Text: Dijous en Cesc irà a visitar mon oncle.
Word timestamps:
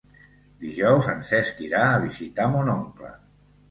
Dijous 0.63 1.11
en 1.13 1.23
Cesc 1.33 1.63
irà 1.69 1.85
a 1.93 2.03
visitar 2.09 2.53
mon 2.59 2.77
oncle. 2.81 3.19